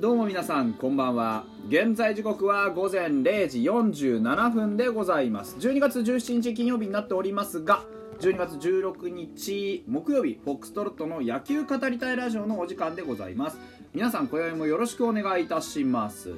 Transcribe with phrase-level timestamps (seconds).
[0.00, 1.44] どうも皆さんこんばんは。
[1.68, 5.58] 現在時刻は午前0時47分でございます。
[5.58, 7.84] 12月17日金曜日になっておりますが
[8.20, 13.58] 12月16日木曜日フォックストロットの野球語りたいラジオのお時間でございます。
[13.92, 16.32] 皆さん今宵もよろしくお願いいたします。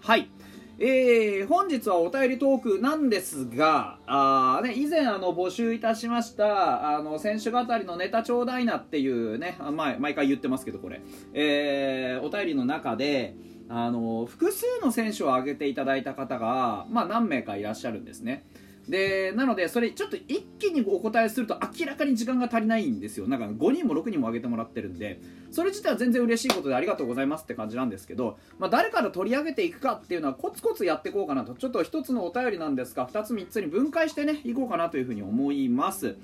[0.00, 0.30] はい。
[0.76, 11.00] えー、本日はお便りトークなんですが、あね、以前あの募集いたしましたあの選手語りのネタちょうだいなっていうね、あ毎毎回言ってますけど、これ、
[11.32, 13.36] えー、お便りの中で
[13.68, 18.44] あの複数の選手を挙げていただいた方が、まあ、何名かいらっしゃるんですね。
[18.88, 23.26] でなのでそれちょっと一気にお答えすると明らかに時間が足りないんですよ。
[23.26, 25.20] なんか5人も6人も上げてもらってるんで
[25.50, 31.54] それ自体は全然嬉しいことでありがとうございますって感じなんですけど、まあ、誰から取り上げていくかっていうのはコツコツやっていこうかなと。
[31.54, 36.16] ちょっと1つのお便りなんですが2つ3つに分解してねいこうかなというふうに思います。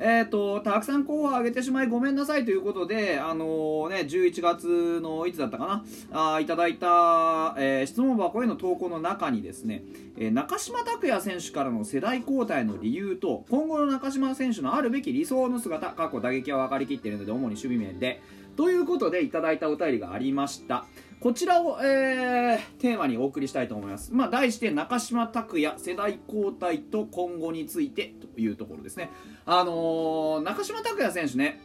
[0.00, 9.82] えーと、たくさん候補を挙げてしまいごめんなさいということで、あのー、ね、11月のいつだったかなあいただいた、えー、質問箱への投稿の中にですね、
[10.16, 18.20] え、中島拓也選手からの世代交代の理由と今後の中島選手のあるべき理想の姿過去打撃は分かりきっているので主に守備面で
[18.56, 20.84] ということでいただいたお便りがありました。
[21.20, 24.14] こちらを、えー、テーマにお送りしたいと思います。
[24.14, 29.10] まあ、題して中島拓也世代交代と今後についてというところですね。
[29.44, 31.60] あのー、中島拓也選手ね、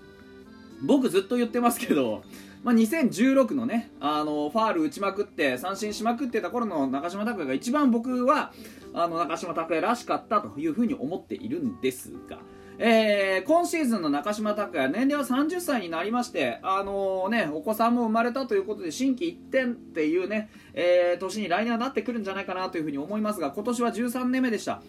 [0.84, 2.22] 僕ずっと言ってますけど、
[2.62, 8.52] まあ、2016のね、あのー、ファール打ちまくって三振しまくってた頃の中島拓也が一番僕は
[8.92, 12.38] あの中島拓也らしかったというふうに思っているんですが、
[12.78, 24.82] えー、今シーズンの中島拓也年齢は30歳になりまして、あのー、ね、お子さんも生まれたということで心機一転っていうね、えー、年に来年はなってくるんじゃないかなというふうに思いますが今年は13年目でした。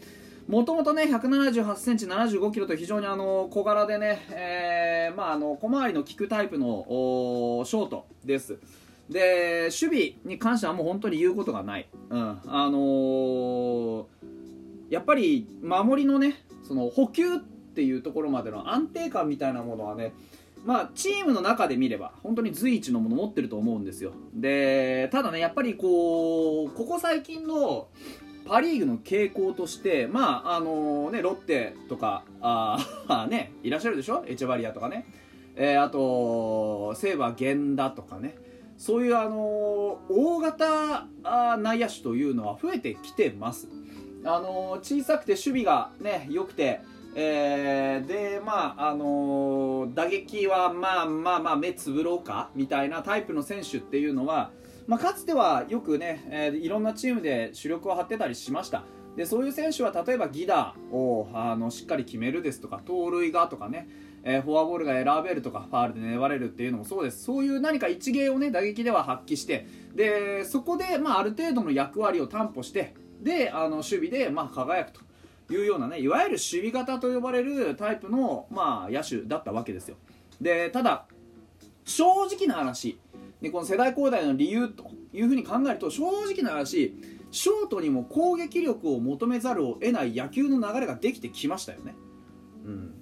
[0.48, 6.86] もともとね178センチ75キロと非常にあの小柄でね、えー、まああの小回りの利くタイプの
[7.66, 8.60] ショートです。
[9.10, 14.06] で守備に関してはもう本当に言うことがない、うん、あのー、
[14.90, 17.38] やっぱり守りのねその補給っ
[17.76, 20.14] ていうところまでの安定感みたいなものはね
[20.66, 24.14] まあ、チームの中で見れば本当に随一のもの持ってると思うんですよ。
[24.34, 27.88] でただねやっぱりこうここ最近の
[28.48, 32.80] パ・リーグの傾向としてまああのねロッテとかあ
[33.30, 34.24] ねいらっしゃるでしょ？
[34.28, 35.06] エチェバリアとかね、
[35.56, 38.36] えー、あと西武は源田とかね。
[38.78, 41.06] そういうあの大型
[41.58, 43.70] 内野手というのは増えてきてます。
[44.24, 46.82] あの小さくて守備がね良くて
[47.18, 54.52] えー、でまああのー、打撃はまあまあまあ目つぶろうかみたいなタイプの選手っていうのは、
[54.86, 58.84] まあ、かつてはよくね、えー、いろんなチームで主力を張ってたりしました。
[59.16, 63.88] でそういう選手は例えばギダをあのしっかり決めるですとか盗塁がとかね、
[64.24, 67.24] えー、フォアボールが選べるとかファールで粘れるっていうのもそうです。
[67.24, 75.06] そういう何か一芸をね打撃では発揮してでそこで、まあ、ある程度の役割を担保してであの守備で、まあ、輝くと。
[75.50, 79.98] いうようなねいわゆる守備型と呼ばれるタイプの、まあ、野手だったわけですよ。
[80.42, 81.06] でただ
[81.84, 83.00] 正直な話
[83.42, 86.96] でこの世代交代の理由というふうに考えると正直な話
[87.32, 91.96] ショートにも攻撃力を求めざるを得ない野球の流れができてきましたよね、
[92.66, 92.94] うん、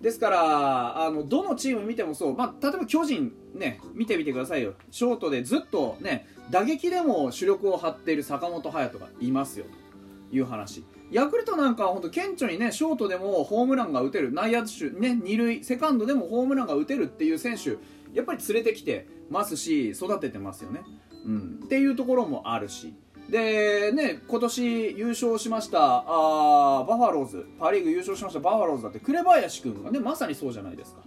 [0.00, 4.74] ですからあのどのチーム見てもそう、まあ、例えば巨人ね見てみてくださいよ。
[4.90, 9.66] ショートでずっとね打撃でも主力を張っている坂本勇人がいますよ。
[10.30, 17.76] という話ヤクルトなんかは本当顕著にねショートでもホームランが打てる内野手ね二塁セカンドでもホームランが打てるっていう選手
[18.14, 20.82] やっぱり連れてきてますし育ててますよね、
[21.24, 22.94] うん、っていうところもあるし。
[23.28, 27.46] でね今年優勝しましたあバファローズ。
[27.60, 31.02] パ・リーグ優勝しましたバファローズだって紅林君がねまさにそうじゃないですか、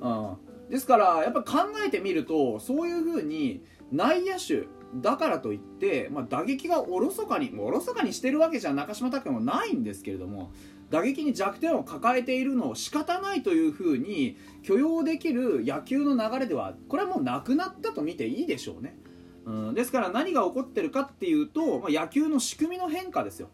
[0.00, 10.52] うん、ですからやっぱ考えてみるとそういうふうに内野手だからといって、まあ、打撃がおろそかにおろそかにしてるわけじゃ中島拓也もないんですけれども
[10.90, 18.96] 打撃に弱点を抱えているのを仕方ないというふうに許容できる野球の流れではこれはもうなくなったと見ていいでしょうね、
[19.46, 23.48] うん、ですから何が起こってるかっていうと、まあ、野球の仕組みの変化ですよ。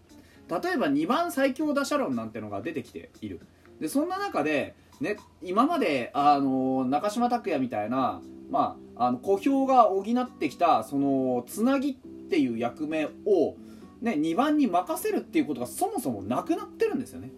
[0.51, 3.41] 例えば2番最強打者論なんてのが出てきている。
[3.81, 13.56] でそんな中で、ね、今まであの中島拓也みたいなまあ、あの小兵が補ってきたそのつなぎっていう役目を、
[14.02, 17.31] ね、2番に任せるっていうことがそもそもなくなってるんですよね。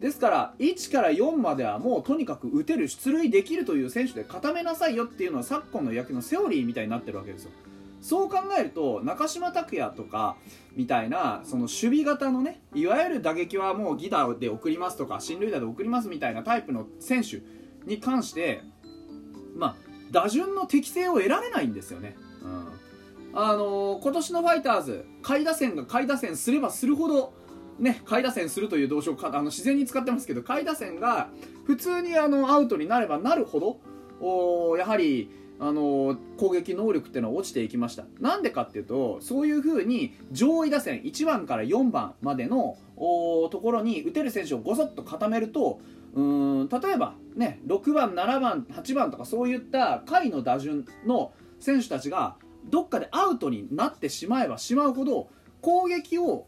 [0.00, 7.52] ですから1から4まではもうとにかく打てる出塁できるという選手で固めなさいよっていうのは昨今の野球のセオリーみたいになってるわけですよ
[8.00, 10.34] そう考えると中島拓也とか
[10.74, 17.40] みたいなその守備型のねいわゆる打撃はもうギダーで送りますとか進塁打で送りますみたいなタイプの選手
[17.86, 18.62] に関して
[19.54, 22.68] まあ打順の適性を得られないんですよね、うん、
[23.34, 27.34] あのー、今年のファイターズ下位打線が下位打線すればするほど
[27.78, 31.30] ね、下位打線するという動詞をあの自然に使ってますけど下位打線が
[31.64, 33.80] 普通にあのアウトになればなるほど
[34.20, 38.04] おやはりあの攻撃能力っていうのは落ちていきました。
[38.20, 45.80] なんでかっていうとそういうふうに上位打線1番から4番までのところに打てる選手をごそっと固めると
[46.14, 46.22] う
[46.64, 55.28] ん例えばね6番7番8番とかそういった下位の打順の選手たちがどっかでアウトになってしまえばしまうほど
[55.60, 56.46] 攻撃を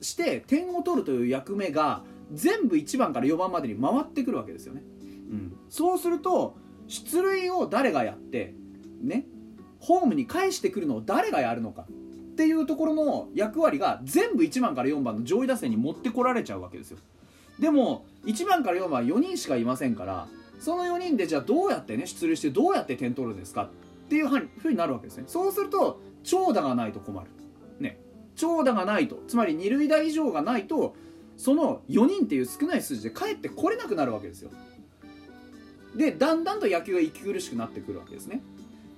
[0.00, 4.82] して点を取るという役目が全部1番から4番までに回ってくるわけですよね、
[5.30, 6.56] うん、そうすると
[6.88, 8.54] 出塁を誰がやって
[9.00, 9.26] ね
[9.80, 16.98] ホームに返してくるのを誰がやるのかっていうところの役割が全部1番から4番の上位打線に持ってこられちゃうわけですよ
[17.58, 25.24] でも1番から4番は4人しかいませんからその4人でじゃあどうやってね出塁してどうやって点取るんですかっていうふうになるわけですね。
[25.26, 27.28] そうすると長打がないと困る。
[27.80, 27.98] ね。
[28.36, 29.20] 長打がないと。
[29.26, 30.94] つまり二塁打以上がないと
[31.36, 34.50] その4人っていう少ない数字で帰ってこれなくなるわけですよ。
[35.96, 38.42] でだんだんと野球が息苦しくなってくるわけですね。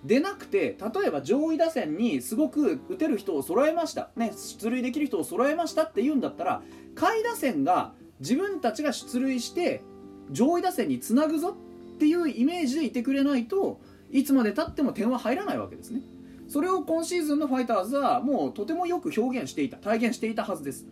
[0.04, 6.62] でなくて例えば上位打線にすごく打てる人を揃えました、ね、出塁できる人を揃えましたって言うんだったら
[6.94, 9.82] 下位打線が自分たちが出塁して
[10.30, 11.56] 上位打線につなぐぞ
[11.94, 13.80] っていうイメージでいてくれないと
[14.10, 16.00] いつまでたっても点は入らないわけですね。
[16.48, 20.86] それを今シーズンのファイターズはもうとてもよく表現していた体現していたはずです。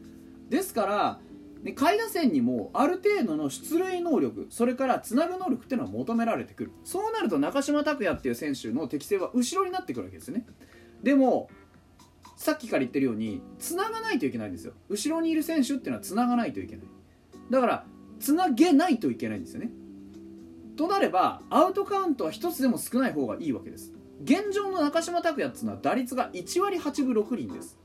[0.50, 1.18] ですから
[1.74, 6.72] 下位打線にもある程度の出塁能力それからつなぐ能力っていうのは求められてくる。
[6.84, 10.46] そうなると中島拓也っていう選手の適性は後ろになってくるわけですね。
[11.02, 11.48] でも
[12.36, 14.74] さっきから言ってるようにつながないといけないんですよ。
[14.90, 16.86] 後ろにいる選手っていうのはつながないといけない。
[17.50, 17.84] だから
[18.18, 19.70] つなげないといけないんですよね。
[20.76, 23.92] となればアウトカウントは1つでも少ない方がいいわけです。
[24.22, 27.78] 現状の中島拓也っていうのは打率が1割8分6厘です。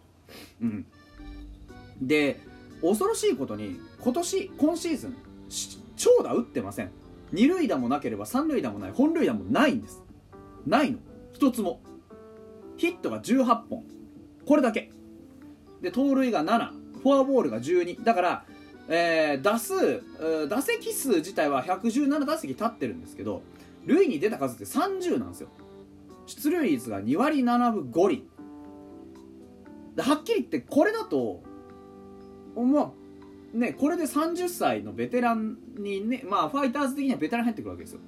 [0.61, 0.85] うん。
[2.01, 2.41] で
[2.81, 5.15] 恐ろしいことに今年今シーズン
[5.95, 6.91] 長打打ってません。
[7.31, 10.01] 二塁打もなければ三塁打もない本塁打もないんです。
[10.65, 10.99] ないの。
[11.33, 11.81] 一つも。
[12.77, 13.83] ヒットが18本。
[14.45, 14.91] これだけ。
[15.81, 16.71] で盗塁が7
[17.01, 18.45] フォアボールが12だから
[18.87, 20.01] えー、打数
[20.49, 23.41] 打席数自体は117打席立ってるんですけど
[23.85, 25.49] 塁に出た数って30なんですよ。
[26.25, 28.27] 出塁率が2割7分5厘。
[29.97, 31.41] はっきり言ってこれだと
[32.55, 37.99] まあねこれで30歳のベテランにねまあファイターズ的にはベテラン入ってくるわけですよ。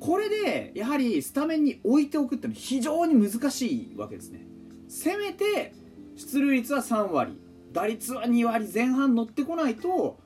[0.00, 4.44] これでやはりスタメンに置いておくっていうのは非常に難しいわけですね。
[4.88, 5.72] せめて
[6.16, 7.38] 出塁率は3割。
[7.72, 10.18] 打率は2割前半乗ってこないと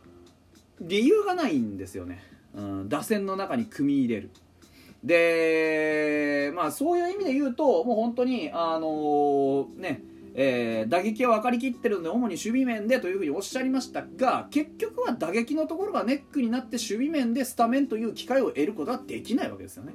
[0.80, 2.22] 理由がないんですよね、
[2.54, 4.30] うん、打線の中に組み入れる。
[5.04, 10.02] でまあそういう意味で言うともう本当にあのー、ね
[10.38, 19.94] えー、打撃は分かりきってるので主に守備面でというふうにおっしゃいましたが結局は打撃のところがネックになって守備面でスタメンという機会を得ることはできないわけですよね。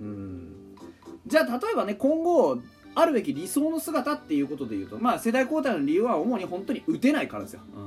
[0.00, 0.56] うん。
[1.26, 2.58] じゃあ例えばね今後
[2.96, 7.60] あるべき理想の姿っていうことで言うと、まあ、世代交代の理由は主に本当に打てないからですよ。
[7.74, 7.78] う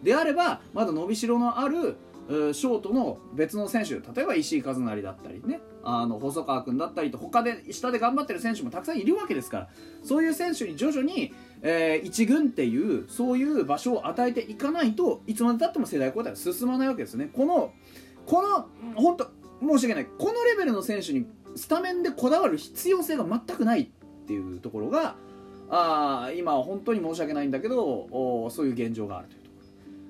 [0.00, 1.96] ん、であればまだ伸びしろのある
[2.28, 9.68] ショートの別の選手例えば石井一成だったりねあの細川君だったりと他で下で頑張ってる選手もたくさんいるわけですから
[10.02, 17.28] そういう選手に徐々に、えー、1軍っていうそういう場所を与えていかないといつまでたっても世代交代は進まないわけですね。
[17.30, 17.72] この
[18.24, 19.30] この本当
[19.60, 20.06] 申し訳ない。
[20.06, 23.90] このレベルの選手にスタメンでこだわる必要性が全くない。
[24.24, 25.16] っていうところが
[25.70, 28.08] あ今は本当に申し訳ないんだけど
[28.50, 29.54] そういう現状があるというところ。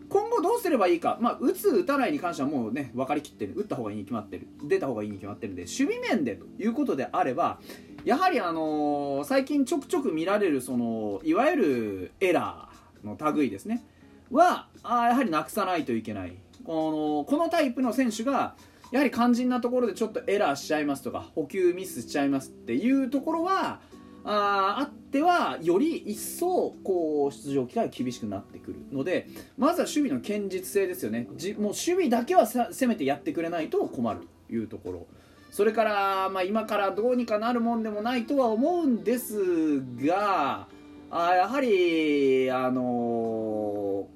[0.08, 7.58] 今後どうすればいいか、まあ、打つ、打たないに関してはもうね、分かりきってる、打った方がいいに決まってる、出た方がいいに決まってるんで、守備面でということであれば、
[8.04, 13.82] やはり、あのー、最近ちょくちょく見られる、そのいわゆるエラーの類ですね、
[14.30, 16.36] は、あやはりなくさないといけない。
[16.64, 18.54] このこのタイプの選手が、
[18.92, 23.80] やはり肝心なところでちょっとエラーしちゃいますとか、補給ミスしちゃいますっていうところは、
[24.24, 29.28] ああってはより一層こう出場機会が厳しくなってくるので
[29.58, 31.28] まずは守備の堅実性ですよね。
[31.36, 35.06] じもう守備だけはせめてやってくれないと困るというところ。
[35.50, 40.66] それから、まあ、今からどうにかなるもんでもないとは思うんですが
[41.12, 44.08] あやはりあの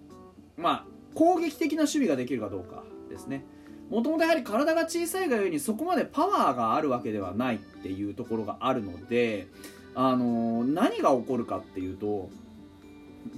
[0.58, 0.84] ー、まあ
[1.14, 3.44] 攻撃的な守備ができるかどうかですね。
[3.90, 9.46] もともとやはり体が小さいがゆえにそこまでパワーがあるわけではないっていうところがあるので
[9.94, 12.30] あの、何が起こるかっていうと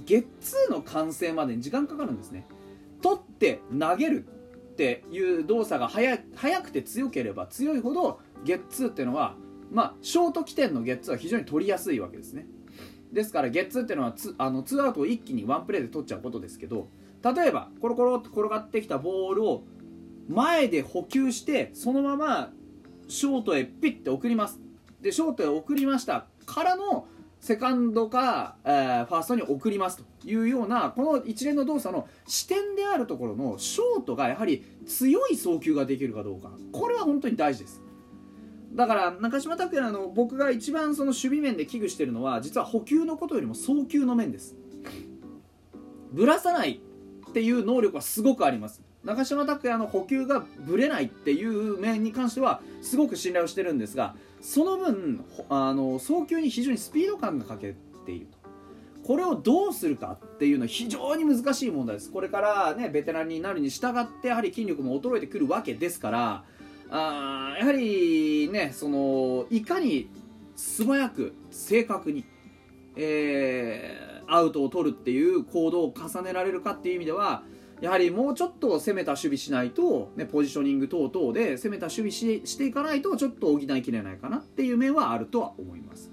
[0.05, 2.45] ゲッツーの完成までに時間かかるんですね。
[3.01, 9.35] 取って投げるっていう動作が速速くて強ければ強いほどゲッツーっていうのは
[9.71, 12.45] まあ、ショート起点のゲッツーは非常に取りやすいわけですね。
[13.13, 16.87] ですからゲッツーっていうのはツあのツーアウトを一気にワンプレーで取っちゃうことですけど
[17.23, 19.63] 例えばコロコロって転がってきたボールを
[20.29, 22.51] 前で補給してそのまま
[23.07, 24.59] ショートへピッて送ります。
[25.01, 26.27] でショートへ送りました。
[26.51, 27.07] からの
[27.39, 36.51] セカンドか、えー、ファーストに送りますというようなこの一連の動作の視点であるところのショートがやはり強い送球ができるかどうか。
[36.73, 37.81] これは本当に大事です。
[38.73, 44.55] だから中島拓也の僕が一番その守備面で危惧しているのは実は補給のことよりも送球の面です。
[46.11, 46.81] ぶらさない
[47.29, 48.81] っていう能力はすごくあります。
[49.03, 58.41] 中島拓也の補給がぶれないっていう面に関してはすごく信頼をしてるんですがその分あの送球に非常にスピード感が欠けていると。
[59.03, 62.11] これをどうするかっていうのは非常に難しい問題です。
[62.11, 66.43] これからねベテランになるに従ってやはり筋力も衰えてくるわけですから
[66.91, 70.09] あやはりねそのいかに
[70.55, 72.25] 素早く正確に、
[72.95, 77.43] えー、アウトを取るっていう行動を重ねられるかっていう意味では
[77.81, 86.11] やはりもうちょっと攻めた守備しないと、ね、ポジショニング等々で攻めた守備ししていかないとちょっと補いきれないかなっていう面はあるとは思います。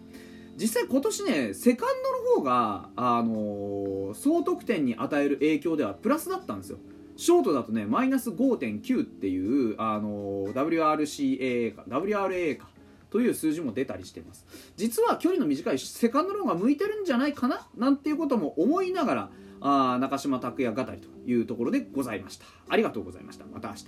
[0.56, 6.78] 実際今年ねセカンドの方が、あのー、総得点に与える影響ではプラスだったんですよ。
[7.16, 12.68] ショートだとねマイナス5.9っていう、あのー、WRCA か WRA か。
[13.10, 14.46] という数字も出たりしてます。
[14.76, 17.66] 実は距離の短いセカンドの方が向いてるんじゃないかな？
[17.76, 22.46] なんていうことも思いながらあ中島拓也語りというところでございました。
[22.68, 23.44] ありがとうございました。
[23.46, 23.86] また明日。